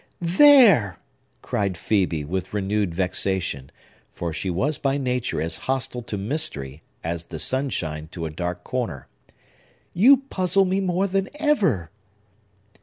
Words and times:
"There!" 0.19 0.97
cried 1.43 1.75
Phœbe 1.75 2.25
with 2.25 2.55
renewed 2.55 2.95
vexation; 2.95 3.69
for 4.11 4.33
she 4.33 4.49
was 4.49 4.79
by 4.79 4.97
nature 4.97 5.39
as 5.39 5.59
hostile 5.69 6.01
to 6.01 6.17
mystery 6.17 6.81
as 7.03 7.27
the 7.27 7.37
sunshine 7.37 8.07
to 8.13 8.25
a 8.25 8.31
dark 8.31 8.63
corner. 8.63 9.05
"You 9.93 10.17
puzzle 10.17 10.65
me 10.65 10.81
more 10.81 11.05
than 11.05 11.29
ever!" 11.35 11.91